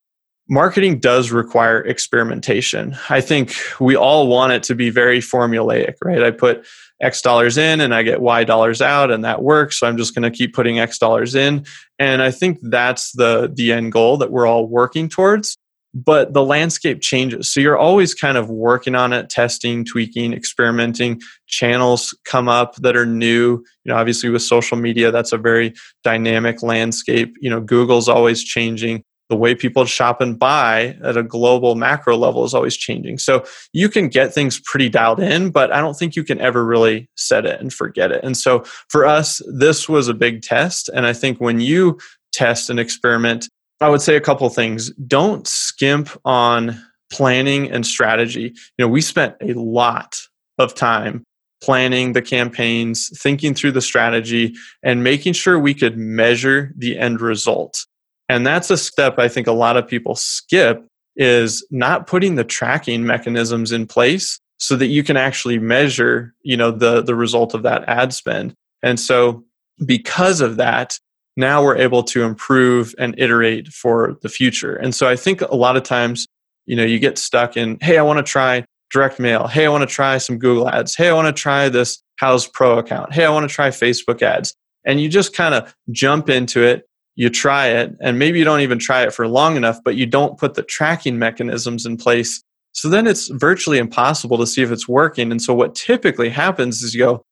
marketing 0.50 0.98
does 0.98 1.30
require 1.30 1.80
experimentation. 1.80 2.96
I 3.08 3.20
think 3.20 3.54
we 3.78 3.96
all 3.96 4.26
want 4.26 4.52
it 4.52 4.64
to 4.64 4.74
be 4.74 4.90
very 4.90 5.20
formulaic, 5.20 5.94
right? 6.04 6.22
I 6.22 6.32
put 6.32 6.66
X 7.00 7.22
dollars 7.22 7.56
in 7.56 7.80
and 7.80 7.94
I 7.94 8.02
get 8.02 8.20
Y 8.20 8.44
dollars 8.44 8.82
out 8.82 9.12
and 9.12 9.24
that 9.24 9.42
works. 9.42 9.78
So 9.78 9.86
I'm 9.86 9.96
just 9.96 10.14
going 10.14 10.30
to 10.30 10.36
keep 10.36 10.52
putting 10.52 10.80
X 10.80 10.98
dollars 10.98 11.36
in. 11.36 11.64
And 11.98 12.20
I 12.20 12.32
think 12.32 12.58
that's 12.62 13.12
the 13.12 13.50
the 13.54 13.72
end 13.72 13.92
goal 13.92 14.18
that 14.18 14.32
we're 14.32 14.46
all 14.46 14.66
working 14.66 15.08
towards. 15.08 15.56
But 15.92 16.34
the 16.34 16.44
landscape 16.44 17.00
changes. 17.00 17.50
So 17.50 17.58
you're 17.58 17.78
always 17.78 18.14
kind 18.14 18.36
of 18.36 18.48
working 18.48 18.94
on 18.94 19.12
it, 19.12 19.28
testing, 19.28 19.84
tweaking, 19.84 20.32
experimenting. 20.32 21.20
Channels 21.48 22.16
come 22.24 22.48
up 22.48 22.76
that 22.76 22.96
are 22.96 23.06
new. 23.06 23.64
You 23.84 23.92
know, 23.92 23.96
obviously 23.96 24.30
with 24.30 24.42
social 24.42 24.76
media, 24.76 25.10
that's 25.10 25.32
a 25.32 25.38
very 25.38 25.74
dynamic 26.04 26.62
landscape. 26.62 27.34
You 27.40 27.50
know, 27.50 27.60
Google's 27.60 28.08
always 28.08 28.44
changing 28.44 29.04
the 29.30 29.36
way 29.36 29.54
people 29.54 29.84
shop 29.86 30.20
and 30.20 30.38
buy 30.38 30.96
at 31.02 31.16
a 31.16 31.22
global 31.22 31.76
macro 31.76 32.16
level 32.16 32.44
is 32.44 32.52
always 32.52 32.76
changing. 32.76 33.16
So 33.16 33.44
you 33.72 33.88
can 33.88 34.08
get 34.08 34.34
things 34.34 34.60
pretty 34.60 34.88
dialed 34.88 35.20
in, 35.20 35.50
but 35.50 35.72
I 35.72 35.80
don't 35.80 35.94
think 35.94 36.16
you 36.16 36.24
can 36.24 36.40
ever 36.40 36.66
really 36.66 37.08
set 37.16 37.46
it 37.46 37.60
and 37.60 37.72
forget 37.72 38.10
it. 38.10 38.22
And 38.24 38.36
so 38.36 38.64
for 38.88 39.06
us, 39.06 39.40
this 39.46 39.88
was 39.88 40.08
a 40.08 40.14
big 40.14 40.42
test. 40.42 40.90
And 40.92 41.06
I 41.06 41.12
think 41.12 41.40
when 41.40 41.60
you 41.60 41.98
test 42.32 42.68
and 42.68 42.80
experiment, 42.80 43.48
I 43.80 43.88
would 43.88 44.02
say 44.02 44.16
a 44.16 44.20
couple 44.20 44.48
things. 44.50 44.90
Don't 45.06 45.46
skimp 45.46 46.10
on 46.24 46.82
planning 47.12 47.70
and 47.70 47.86
strategy. 47.86 48.52
You 48.78 48.84
know, 48.84 48.88
we 48.88 49.00
spent 49.00 49.36
a 49.40 49.52
lot 49.54 50.20
of 50.58 50.74
time 50.74 51.24
planning 51.62 52.14
the 52.14 52.22
campaigns, 52.22 53.10
thinking 53.18 53.54
through 53.54 53.72
the 53.72 53.80
strategy, 53.80 54.54
and 54.82 55.04
making 55.04 55.34
sure 55.34 55.58
we 55.58 55.74
could 55.74 55.96
measure 55.96 56.72
the 56.76 56.98
end 56.98 57.20
result. 57.20 57.86
And 58.30 58.46
that's 58.46 58.70
a 58.70 58.76
step 58.76 59.18
I 59.18 59.26
think 59.26 59.48
a 59.48 59.52
lot 59.52 59.76
of 59.76 59.88
people 59.88 60.14
skip 60.14 60.86
is 61.16 61.66
not 61.72 62.06
putting 62.06 62.36
the 62.36 62.44
tracking 62.44 63.04
mechanisms 63.04 63.72
in 63.72 63.88
place 63.88 64.38
so 64.58 64.76
that 64.76 64.86
you 64.86 65.02
can 65.02 65.16
actually 65.16 65.58
measure, 65.58 66.32
you 66.42 66.56
know, 66.56 66.70
the 66.70 67.02
the 67.02 67.16
result 67.16 67.54
of 67.54 67.64
that 67.64 67.82
ad 67.88 68.14
spend. 68.14 68.54
And 68.84 69.00
so 69.00 69.44
because 69.84 70.40
of 70.40 70.56
that, 70.58 70.96
now 71.36 71.60
we're 71.64 71.76
able 71.76 72.04
to 72.04 72.22
improve 72.22 72.94
and 72.98 73.16
iterate 73.18 73.66
for 73.68 74.16
the 74.22 74.28
future. 74.28 74.76
And 74.76 74.94
so 74.94 75.08
I 75.08 75.16
think 75.16 75.40
a 75.40 75.56
lot 75.56 75.76
of 75.76 75.82
times, 75.82 76.28
you 76.66 76.76
know, 76.76 76.84
you 76.84 77.00
get 77.00 77.18
stuck 77.18 77.56
in, 77.56 77.78
hey, 77.80 77.98
I 77.98 78.02
want 78.02 78.18
to 78.18 78.30
try 78.30 78.64
direct 78.92 79.18
mail. 79.18 79.48
Hey, 79.48 79.66
I 79.66 79.70
want 79.70 79.82
to 79.82 79.92
try 79.92 80.18
some 80.18 80.38
Google 80.38 80.68
ads. 80.68 80.94
Hey, 80.94 81.08
I 81.08 81.14
want 81.14 81.34
to 81.34 81.42
try 81.42 81.68
this 81.68 82.00
Houzz 82.22 82.52
Pro 82.52 82.78
account. 82.78 83.12
Hey, 83.12 83.24
I 83.24 83.30
want 83.30 83.48
to 83.48 83.52
try 83.52 83.70
Facebook 83.70 84.22
ads. 84.22 84.54
And 84.86 85.00
you 85.00 85.08
just 85.08 85.34
kind 85.34 85.54
of 85.54 85.74
jump 85.90 86.28
into 86.28 86.62
it, 86.62 86.86
you 87.20 87.28
try 87.28 87.66
it, 87.66 87.94
and 88.00 88.18
maybe 88.18 88.38
you 88.38 88.46
don't 88.46 88.62
even 88.62 88.78
try 88.78 89.02
it 89.02 89.12
for 89.12 89.28
long 89.28 89.54
enough, 89.54 89.78
but 89.84 89.94
you 89.94 90.06
don't 90.06 90.38
put 90.38 90.54
the 90.54 90.62
tracking 90.62 91.18
mechanisms 91.18 91.84
in 91.84 91.98
place. 91.98 92.42
So 92.72 92.88
then 92.88 93.06
it's 93.06 93.28
virtually 93.28 93.76
impossible 93.76 94.38
to 94.38 94.46
see 94.46 94.62
if 94.62 94.70
it's 94.70 94.88
working. 94.88 95.30
And 95.30 95.42
so 95.42 95.52
what 95.52 95.74
typically 95.74 96.30
happens 96.30 96.80
is 96.80 96.94
you 96.94 97.00
go, 97.00 97.22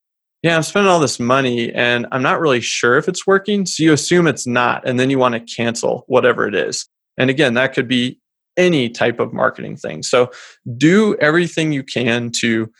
yeah, 0.42 0.56
I'm 0.56 0.62
spending 0.62 0.90
all 0.90 1.00
this 1.00 1.18
money 1.18 1.72
and 1.72 2.06
I'm 2.12 2.20
not 2.20 2.38
really 2.38 2.60
sure 2.60 2.98
if 2.98 3.08
it's 3.08 3.26
working. 3.26 3.64
So 3.64 3.82
you 3.82 3.94
assume 3.94 4.26
it's 4.26 4.46
not, 4.46 4.86
and 4.86 5.00
then 5.00 5.08
you 5.08 5.18
want 5.18 5.32
to 5.36 5.54
cancel 5.56 6.04
whatever 6.06 6.46
it 6.46 6.54
is. 6.54 6.86
And 7.16 7.30
again, 7.30 7.54
that 7.54 7.72
could 7.72 7.88
be 7.88 8.20
any 8.58 8.90
type 8.90 9.20
of 9.20 9.32
marketing 9.32 9.78
thing. 9.78 10.02
So 10.02 10.30
do 10.76 11.16
everything 11.16 11.72
you 11.72 11.82
can 11.82 12.30
to 12.40 12.70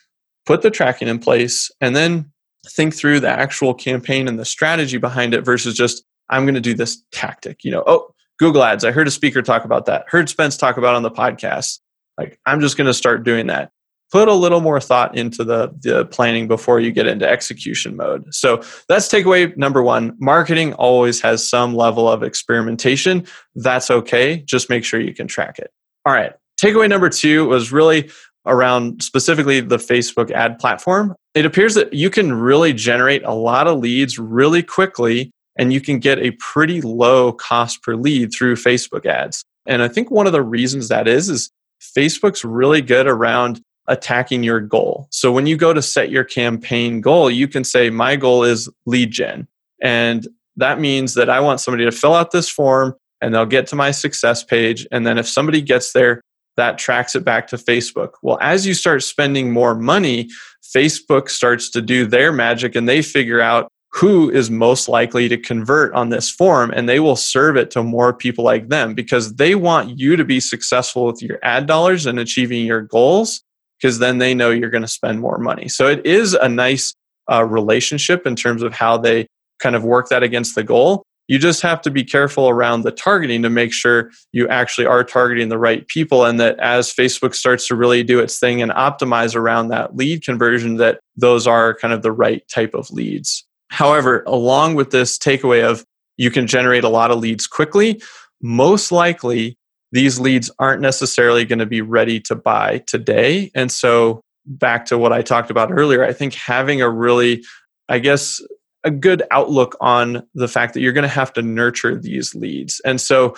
put 0.45 0.61
the 0.61 0.71
tracking 0.71 1.09
in 1.09 1.21
place 1.21 1.71
and 1.81 1.97
then 1.97 2.31
think 2.67 2.95
through 2.95 3.21
the 3.21 3.31
actual 3.31 3.73
campaign 3.73 4.29
and 4.29 4.39
the 4.39 4.45
strategy 4.45 4.99
behind 4.99 5.33
it 5.33 5.41
versus 5.43 5.75
just, 5.75 6.05
I'm 6.31 6.45
going 6.45 6.55
to 6.55 6.61
do 6.61 6.75
this 6.75 7.03
tactic. 7.13 7.65
You 7.65 7.71
know, 7.73 7.85
oh, 7.87 8.15
Google 8.39 8.63
Ads. 8.63 8.85
I 8.85 8.93
heard 8.93 9.09
a 9.09 9.11
speaker 9.11 9.43
talk 9.43 9.65
about 9.65 9.87
that. 9.87 10.05
Heard 10.09 10.29
Spence 10.29 10.57
talk 10.57 10.77
about 10.77 10.95
on 10.95 11.03
the 11.03 11.11
podcast. 11.11 11.81
Like, 12.17 12.39
I'm 12.47 12.61
just 12.61 12.77
going 12.77 12.87
to 12.87 12.95
start 12.95 13.25
doing 13.25 13.47
that 13.47 13.71
put 14.11 14.29
a 14.29 14.35
little 14.35 14.61
more 14.61 14.81
thought 14.81 15.17
into 15.17 15.45
the, 15.45 15.71
the 15.81 16.07
planning 16.07 16.49
before 16.49 16.81
you 16.81 16.91
get 16.93 17.07
into 17.07 17.29
execution 17.29 17.97
mode. 17.97 18.33
So 18.35 18.63
that's 18.89 19.09
takeaway 19.09 19.55
number 19.57 19.83
one. 19.83 20.17
Marketing 20.19 20.73
always 20.75 21.21
has 21.21 21.49
some 21.49 21.75
level 21.75 22.09
of 22.11 22.23
experimentation. 22.23 23.27
That's 23.55 23.91
okay. 23.91 24.39
Just 24.47 24.71
make 24.71 24.85
sure 24.85 25.01
you 25.01 25.15
can 25.15 25.27
track 25.27 25.59
it. 25.59 25.71
All 26.07 26.13
right. 26.13 26.33
Takeaway 26.61 26.89
number 26.89 27.09
two 27.09 27.47
was 27.47 27.71
really 27.71 28.11
around 28.47 29.03
specifically 29.03 29.61
the 29.61 29.77
Facebook 29.77 30.31
ad 30.31 30.59
platform. 30.59 31.15
It 31.35 31.45
appears 31.45 31.75
that 31.75 31.93
you 31.93 32.09
can 32.09 32.33
really 32.33 32.73
generate 32.73 33.23
a 33.25 33.35
lot 33.35 33.69
of 33.69 33.79
leads 33.79 34.19
really 34.19 34.63
quickly 34.63 35.31
and 35.59 35.73
you 35.73 35.81
can 35.81 35.99
get 35.99 36.19
a 36.21 36.31
pretty 36.33 36.81
low 36.81 37.33
cost 37.33 37.83
per 37.83 37.97
lead 37.97 38.33
through 38.33 38.55
Facebook 38.55 39.05
ads. 39.05 39.45
And 39.67 39.83
I 39.83 39.89
think 39.89 40.11
one 40.11 40.27
of 40.27 40.33
the 40.33 40.43
reasons 40.43 40.89
that 40.89 41.07
is 41.07 41.29
is 41.29 41.51
Facebook's 41.81 42.45
really 42.45 42.81
good 42.81 43.07
around 43.07 43.61
attacking 43.89 44.43
your 44.43 44.61
goal. 44.61 45.09
So 45.11 45.33
when 45.33 45.47
you 45.47 45.57
go 45.57 45.73
to 45.73 45.83
set 45.83 46.11
your 46.11 46.25
campaign 46.25 47.01
goal, 47.01 47.31
you 47.31 47.49
can 47.49 47.65
say, 47.65 47.91
My 47.91 48.17
goal 48.17 48.45
is 48.45 48.69
lead 48.87 49.11
gen. 49.11 49.49
And 49.83 50.27
that 50.57 50.81
means 50.81 51.15
that 51.15 51.31
I 51.31 51.41
want 51.41 51.61
somebody 51.61 51.85
to 51.85 51.93
fill 51.93 52.15
out 52.15 52.31
this 52.31 52.49
form 52.49 52.95
and 53.21 53.35
they'll 53.35 53.47
get 53.47 53.67
to 53.69 53.77
my 53.77 53.91
success 53.91 54.45
page. 54.45 54.87
And 54.91 55.07
then 55.07 55.19
if 55.19 55.29
somebody 55.29 55.61
gets 55.63 55.93
there, 55.93 56.21
that 56.57 56.79
tracks 56.79 57.15
it 57.15 57.25
back 57.25 57.47
to 57.49 57.57
Facebook. 57.57 58.15
Well, 58.23 58.39
as 58.41 58.67
you 58.67 58.75
start 58.75 59.05
spending 59.05 59.53
more 59.53 59.77
money, 59.77 60.29
Facebook 60.63 61.31
starts 61.31 61.71
to 61.71 61.81
do 61.81 62.05
their 62.05 62.33
magic 62.33 62.75
and 62.75 62.89
they 62.89 63.01
figure 63.01 63.41
out 63.41 63.71
who 63.93 64.31
is 64.31 64.51
most 64.51 64.89
likely 64.89 65.29
to 65.29 65.37
convert 65.37 65.93
on 65.95 66.11
this 66.11 66.31
form 66.31 66.71
and 66.71 66.89
they 66.89 67.01
will 67.01 67.17
serve 67.17 67.57
it 67.57 67.71
to 67.71 67.83
more 67.83 68.13
people 68.13 68.45
like 68.45 68.69
them 68.69 68.95
because 68.95 69.37
they 69.37 69.55
want 69.55 69.99
you 69.99 70.15
to 70.15 70.25
be 70.25 70.41
successful 70.41 71.07
with 71.07 71.23
your 71.23 71.39
ad 71.43 71.67
dollars 71.67 72.07
and 72.07 72.19
achieving 72.19 72.67
your 72.67 72.83
goals 72.83 73.43
because 73.81 73.99
then 73.99 74.19
they 74.19 74.35
know 74.35 74.51
you're 74.51 74.71
going 74.71 74.83
to 74.83 74.89
spend 74.89 75.21
more 75.21 75.39
money. 75.39 75.69
So 75.69 75.87
it 75.89 76.05
is 76.05 76.35
a 76.35 76.49
nice 76.49 76.95
uh, 77.31 77.45
relationship 77.45 78.27
in 78.27 78.37
terms 78.37 78.63
of 78.63 78.73
how 78.73 78.99
they 78.99 79.27
kind 79.59 79.77
of 79.77 79.85
work 79.85 80.09
that 80.09 80.23
against 80.23 80.55
the 80.55 80.65
goal. 80.65 81.03
You 81.29 81.39
just 81.39 81.61
have 81.61 81.83
to 81.83 81.91
be 81.91 82.05
careful 82.05 82.49
around 82.49 82.83
the 82.83 82.91
targeting 82.91 83.43
to 83.43 83.51
make 83.51 83.73
sure 83.73 84.11
you 84.33 84.49
actually 84.49 84.87
are 84.87 85.05
targeting 85.05 85.51
the 85.51 85.59
right 85.59 85.87
people 85.87 86.25
and 86.25 86.41
that 86.41 86.59
as 86.59 86.93
Facebook 86.93 87.35
starts 87.35 87.67
to 87.69 87.77
really 87.77 88.03
do 88.03 88.19
its 88.19 88.39
thing 88.39 88.63
and 88.63 88.73
optimize 88.73 89.37
around 89.37 89.69
that 89.69 89.95
lead 89.95 90.25
conversion 90.25 90.77
that 90.77 91.01
those 91.17 91.47
are 91.47 91.75
kind 91.75 91.93
of 91.93 92.03
the 92.03 92.13
right 92.13 92.47
type 92.49 92.75
of 92.75 92.91
leads. 92.91 93.48
However, 93.69 94.23
along 94.27 94.75
with 94.75 94.91
this 94.91 95.19
takeaway 95.19 95.63
of 95.63 95.85
you 96.17 96.31
can 96.31 96.47
generate 96.47 96.85
a 96.85 96.89
lot 96.89 97.11
of 97.11 97.19
leads 97.19 97.47
quickly, 97.47 98.03
most 98.43 98.91
likely 98.93 99.57
these 99.93 100.21
leads 100.21 100.51
aren't 100.59 100.83
necessarily 100.83 101.45
going 101.45 101.59
to 101.59 101.67
be 101.67 101.81
ready 101.81 102.21
to 102.21 102.35
buy 102.35 102.79
today. 102.87 103.51
And 103.55 103.71
so, 103.71 104.23
back 104.47 104.87
to 104.87 104.97
what 104.97 105.13
I 105.13 105.23
talked 105.23 105.51
about 105.51 105.71
earlier, 105.71 106.03
I 106.05 106.13
think 106.13 106.35
having 106.35 106.81
a 106.81 106.89
really, 106.89 107.45
I 107.89 107.99
guess, 107.99 108.41
a 108.85 108.91
good 108.91 109.23
outlook 109.31 109.77
on 109.81 110.27
the 110.35 110.49
fact 110.49 110.75
that 110.75 110.81
you're 110.81 110.93
going 110.93 111.03
to 111.03 111.09
have 111.09 111.33
to 111.35 111.43
nurture 111.43 111.97
these 111.97 112.35
leads. 112.35 112.81
And 112.85 113.01
so, 113.01 113.35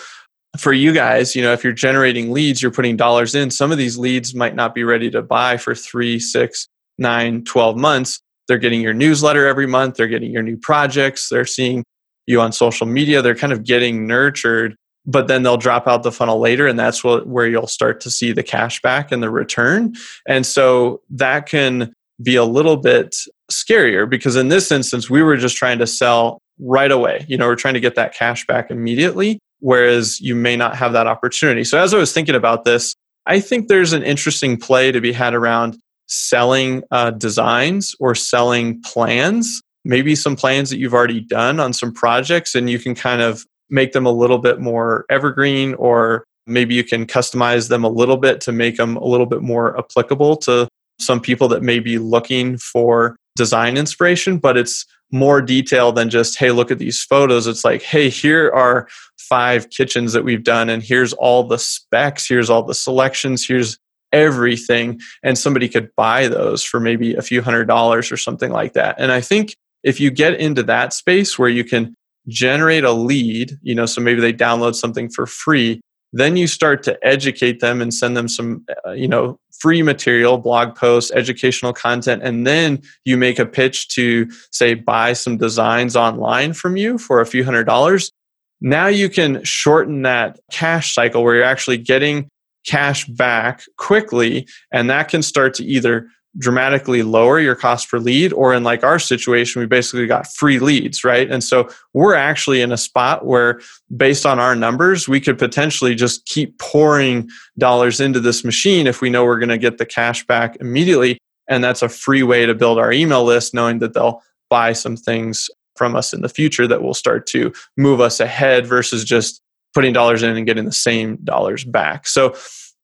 for 0.57 0.73
you 0.73 0.91
guys, 0.91 1.35
you 1.35 1.41
know, 1.41 1.53
if 1.53 1.63
you're 1.63 1.73
generating 1.73 2.31
leads, 2.31 2.61
you're 2.61 2.71
putting 2.71 2.97
dollars 2.97 3.35
in, 3.35 3.49
some 3.51 3.71
of 3.71 3.77
these 3.77 3.97
leads 3.97 4.35
might 4.35 4.55
not 4.55 4.75
be 4.75 4.83
ready 4.83 5.09
to 5.11 5.21
buy 5.21 5.55
for 5.57 5.73
three, 5.73 6.19
six, 6.19 6.67
nine, 6.97 7.43
12 7.45 7.77
months. 7.77 8.21
They're 8.51 8.57
getting 8.57 8.81
your 8.81 8.93
newsletter 8.93 9.47
every 9.47 9.65
month, 9.65 9.95
they're 9.95 10.09
getting 10.09 10.33
your 10.33 10.43
new 10.43 10.57
projects, 10.57 11.29
they're 11.29 11.45
seeing 11.45 11.85
you 12.27 12.41
on 12.41 12.51
social 12.51 12.85
media, 12.85 13.21
they're 13.21 13.33
kind 13.33 13.53
of 13.53 13.63
getting 13.63 14.07
nurtured 14.07 14.75
but 15.05 15.27
then 15.27 15.43
they'll 15.43 15.55
drop 15.55 15.87
out 15.87 16.03
the 16.03 16.11
funnel 16.11 16.39
later 16.39 16.67
and 16.67 16.77
that's 16.77 17.01
what, 17.01 17.27
where 17.27 17.47
you'll 17.47 17.67
start 17.67 18.01
to 18.01 18.11
see 18.11 18.33
the 18.33 18.43
cash 18.43 18.81
back 18.81 19.11
and 19.11 19.23
the 19.23 19.29
return. 19.29 19.95
And 20.27 20.45
so 20.45 21.01
that 21.11 21.47
can 21.47 21.93
be 22.21 22.35
a 22.35 22.43
little 22.43 22.75
bit 22.75 23.15
scarier 23.49 24.09
because 24.09 24.35
in 24.35 24.49
this 24.49 24.69
instance 24.69 25.09
we 25.09 25.23
were 25.23 25.37
just 25.37 25.55
trying 25.55 25.79
to 25.79 25.87
sell 25.87 26.39
right 26.59 26.91
away. 26.91 27.25
You 27.29 27.37
know 27.37 27.47
we're 27.47 27.55
trying 27.55 27.73
to 27.75 27.79
get 27.79 27.95
that 27.95 28.13
cash 28.13 28.45
back 28.45 28.69
immediately 28.69 29.39
whereas 29.59 30.19
you 30.19 30.35
may 30.35 30.57
not 30.57 30.75
have 30.75 30.91
that 30.91 31.07
opportunity. 31.07 31.63
So 31.63 31.79
as 31.79 31.93
i 31.93 31.97
was 31.97 32.13
thinking 32.13 32.35
about 32.35 32.65
this 32.65 32.95
i 33.25 33.39
think 33.39 33.67
there's 33.67 33.93
an 33.93 34.03
interesting 34.03 34.57
play 34.57 34.91
to 34.91 35.01
be 35.01 35.11
had 35.11 35.33
around 35.33 35.79
selling 36.11 36.83
uh, 36.91 37.09
designs 37.11 37.95
or 37.99 38.13
selling 38.13 38.81
plans. 38.81 39.61
Maybe 39.85 40.13
some 40.13 40.35
plans 40.35 40.69
that 40.69 40.77
you've 40.77 40.93
already 40.93 41.21
done 41.21 41.59
on 41.59 41.71
some 41.71 41.93
projects 41.93 42.53
and 42.53 42.69
you 42.69 42.77
can 42.77 42.93
kind 42.93 43.21
of 43.21 43.45
make 43.69 43.93
them 43.93 44.05
a 44.05 44.11
little 44.11 44.37
bit 44.37 44.59
more 44.59 45.05
evergreen 45.09 45.73
or 45.75 46.25
maybe 46.45 46.75
you 46.75 46.83
can 46.83 47.05
customize 47.05 47.69
them 47.69 47.85
a 47.85 47.89
little 47.89 48.17
bit 48.17 48.41
to 48.41 48.51
make 48.51 48.75
them 48.75 48.97
a 48.97 49.05
little 49.05 49.25
bit 49.25 49.41
more 49.41 49.79
applicable 49.79 50.35
to 50.35 50.67
some 50.99 51.21
people 51.21 51.47
that 51.47 51.63
may 51.63 51.79
be 51.79 51.97
looking 51.97 52.57
for 52.57 53.15
design 53.37 53.77
inspiration 53.77 54.37
but 54.37 54.57
it's 54.57 54.85
more 55.13 55.41
detail 55.41 55.93
than 55.93 56.09
just 56.09 56.37
hey 56.37 56.51
look 56.51 56.71
at 56.71 56.79
these 56.79 57.01
photos. 57.01 57.47
It's 57.47 57.63
like 57.63 57.81
hey 57.81 58.09
here 58.09 58.51
are 58.51 58.87
five 59.17 59.69
kitchens 59.69 60.11
that 60.11 60.25
we've 60.25 60.43
done 60.43 60.69
and 60.69 60.83
here's 60.83 61.13
all 61.13 61.43
the 61.45 61.57
specs 61.57 62.27
here's 62.27 62.49
all 62.49 62.63
the 62.63 62.75
selections 62.75 63.47
here's 63.47 63.77
everything 64.11 64.99
and 65.23 65.37
somebody 65.37 65.69
could 65.69 65.89
buy 65.95 66.27
those 66.27 66.63
for 66.63 66.79
maybe 66.79 67.15
a 67.15 67.21
few 67.21 67.41
hundred 67.41 67.65
dollars 67.65 68.11
or 68.11 68.17
something 68.17 68.51
like 68.51 68.73
that 68.73 68.95
and 68.99 69.11
i 69.11 69.21
think 69.21 69.55
if 69.83 69.99
you 69.99 70.11
get 70.11 70.39
into 70.39 70.63
that 70.63 70.93
space 70.93 71.39
where 71.39 71.49
you 71.49 71.63
can 71.63 71.95
generate 72.27 72.83
a 72.83 72.91
lead, 72.91 73.57
you 73.61 73.75
know, 73.75 73.85
so 73.85 74.01
maybe 74.01 74.21
they 74.21 74.33
download 74.33 74.75
something 74.75 75.09
for 75.09 75.25
free. 75.25 75.81
Then 76.13 76.35
you 76.35 76.45
start 76.45 76.83
to 76.83 76.99
educate 77.05 77.61
them 77.61 77.81
and 77.81 77.93
send 77.93 78.17
them 78.17 78.27
some, 78.27 78.65
uh, 78.85 78.91
you 78.91 79.07
know, 79.07 79.39
free 79.59 79.81
material, 79.81 80.37
blog 80.37 80.75
posts, 80.75 81.11
educational 81.13 81.71
content, 81.71 82.21
and 82.21 82.45
then 82.45 82.81
you 83.05 83.15
make 83.15 83.39
a 83.39 83.45
pitch 83.45 83.87
to 83.95 84.29
say 84.51 84.73
buy 84.73 85.13
some 85.13 85.37
designs 85.37 85.95
online 85.95 86.53
from 86.53 86.75
you 86.75 86.97
for 86.97 87.21
a 87.21 87.25
few 87.25 87.45
hundred 87.45 87.63
dollars. 87.63 88.11
Now 88.59 88.87
you 88.87 89.09
can 89.09 89.43
shorten 89.43 90.01
that 90.01 90.39
cash 90.51 90.93
cycle 90.93 91.23
where 91.23 91.35
you're 91.35 91.43
actually 91.43 91.77
getting 91.77 92.27
cash 92.65 93.05
back 93.05 93.63
quickly, 93.77 94.47
and 94.71 94.89
that 94.89 95.09
can 95.09 95.21
start 95.21 95.53
to 95.55 95.65
either 95.65 96.07
dramatically 96.37 97.03
lower 97.03 97.39
your 97.39 97.55
cost 97.55 97.89
per 97.89 97.99
lead 97.99 98.31
or 98.33 98.53
in 98.53 98.63
like 98.63 98.83
our 98.83 98.97
situation 98.97 99.59
we 99.59 99.65
basically 99.65 100.07
got 100.07 100.31
free 100.33 100.59
leads 100.59 101.03
right? 101.03 101.29
And 101.29 101.43
so 101.43 101.67
we're 101.93 102.15
actually 102.15 102.61
in 102.61 102.71
a 102.71 102.77
spot 102.77 103.25
where 103.25 103.59
based 103.95 104.25
on 104.25 104.39
our 104.39 104.55
numbers 104.55 105.09
we 105.09 105.19
could 105.19 105.37
potentially 105.37 105.93
just 105.93 106.25
keep 106.25 106.57
pouring 106.57 107.29
dollars 107.57 107.99
into 107.99 108.19
this 108.19 108.45
machine 108.45 108.87
if 108.87 109.01
we 109.01 109.09
know 109.09 109.25
we're 109.25 109.39
going 109.39 109.49
to 109.49 109.57
get 109.57 109.77
the 109.77 109.85
cash 109.85 110.25
back 110.25 110.55
immediately. 110.61 111.17
And 111.49 111.63
that's 111.63 111.81
a 111.81 111.89
free 111.89 112.23
way 112.23 112.45
to 112.45 112.55
build 112.55 112.79
our 112.79 112.93
email 112.93 113.25
list 113.25 113.53
knowing 113.53 113.79
that 113.79 113.93
they'll 113.93 114.21
buy 114.49 114.71
some 114.71 114.95
things 114.95 115.49
from 115.75 115.95
us 115.95 116.13
in 116.13 116.21
the 116.21 116.29
future 116.29 116.67
that 116.67 116.81
will 116.81 116.93
start 116.93 117.25
to 117.25 117.51
move 117.75 117.99
us 117.99 118.19
ahead 118.19 118.65
versus 118.65 119.03
just 119.03 119.41
putting 119.73 119.93
dollars 119.93 120.23
in 120.23 120.35
and 120.35 120.45
getting 120.45 120.65
the 120.65 120.71
same 120.71 121.17
dollars 121.23 121.63
back 121.63 122.07
so 122.07 122.35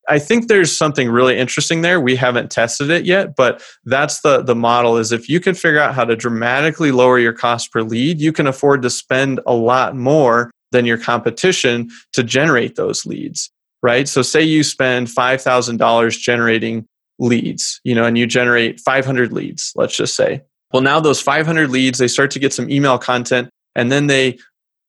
I 0.10 0.20
think 0.20 0.48
there's 0.48 0.76
something 0.76 1.10
really 1.10 1.38
interesting 1.38 1.82
there. 1.82 2.00
We 2.00 2.16
haven't 2.16 2.50
tested 2.50 2.90
it 2.90 3.06
yet, 3.06 3.36
but 3.36 3.62
that's 3.84 4.22
the 4.22 4.42
the 4.42 4.56
model 4.56 4.98
is 4.98 5.12
if 5.12 5.28
you 5.28 5.40
can 5.40 5.54
figure 5.54 5.80
out 5.80 5.94
how 5.94 6.06
to 6.06 6.16
dramatically 6.16 6.92
lower 6.92 7.20
your 7.20 7.34
cost 7.34 7.74
per 7.74 7.82
lead, 7.82 8.22
you 8.22 8.32
can 8.32 8.48
afford 8.48 8.82
to 8.84 8.90
spend 8.90 9.42
a 9.46 9.54
lot 9.54 9.96
more 9.96 10.50
than 10.72 10.86
your 10.86 10.98
competition 10.98 11.90
to 12.14 12.24
generate 12.24 12.76
those 12.76 13.06
leads, 13.06 13.52
right? 13.82 14.08
So 14.08 14.22
say 14.22 14.44
you 14.44 14.64
spend 14.64 15.08
$5,000 15.08 16.20
generating 16.20 16.86
leads, 17.20 17.80
you 17.84 17.96
know, 17.96 18.04
and 18.04 18.18
you 18.18 18.28
generate 18.28 18.80
500 18.80 19.32
leads, 19.32 19.72
let's 19.76 19.96
just 19.96 20.16
say. 20.16 20.42
Well, 20.74 20.82
now 20.82 21.00
those 21.00 21.22
500 21.22 21.70
leads, 21.70 22.00
they 22.00 22.10
start 22.10 22.32
to 22.32 22.40
get 22.40 22.54
some 22.54 22.70
email 22.70 22.98
content 22.98 23.50
and 23.76 23.92
then 23.92 24.08
they, 24.08 24.40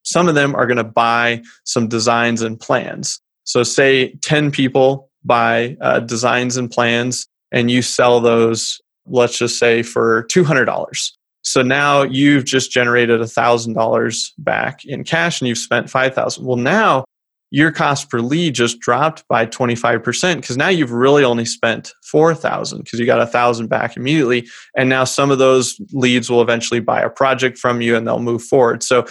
some 0.09 0.27
of 0.27 0.35
them 0.35 0.55
are 0.55 0.67
going 0.67 0.79
to 0.79 0.85
buy 0.85 1.43
some 1.65 1.87
designs 1.87 2.41
and 2.41 2.59
plans. 2.59 3.21
So 3.45 3.63
say 3.63 4.15
10 4.23 4.51
people 4.51 5.11
buy 5.25 5.77
uh, 5.81 6.01
designs 6.01 6.57
and 6.57 6.71
plans 6.71 7.27
and 7.53 7.71
you 7.71 7.83
sell 7.83 8.21
those, 8.21 8.81
let's 9.07 9.39
just 9.39 9.59
say 9.59 9.83
for 9.83 10.25
$200. 10.25 11.13
So 11.43 11.63
now 11.63 12.03
you've 12.03 12.47
just 12.47 12.71
generated 12.71 13.21
$1,000 13.21 14.31
back 14.39 14.85
in 14.85 15.05
cash 15.05 15.41
and 15.41 15.49
you've 15.49 15.59
spent 15.59 15.91
5000 15.91 16.45
Well, 16.45 16.57
now 16.57 17.05
your 17.51 17.71
cost 17.71 18.11
per 18.11 18.21
lead 18.21 18.55
just 18.55 18.81
dropped 18.81 19.27
by 19.29 19.47
25% 19.47 20.37
because 20.37 20.57
now 20.57 20.69
you've 20.69 20.93
really 20.93 21.25
only 21.25 21.45
spent 21.45 21.93
4000 22.03 22.83
because 22.83 22.99
you 22.99 23.07
got 23.07 23.21
a 23.21 23.27
thousand 23.27 23.69
back 23.69 23.97
immediately 23.97 24.47
and 24.77 24.89
now 24.89 25.05
some 25.05 25.31
of 25.31 25.39
those 25.39 25.81
leads 25.93 26.29
will 26.29 26.43
eventually 26.43 26.81
buy 26.81 27.01
a 27.01 27.09
project 27.09 27.57
from 27.57 27.81
you 27.81 27.97
and 27.97 28.07
they'll 28.07 28.19
move 28.19 28.43
forward 28.43 28.83
so 28.83 29.07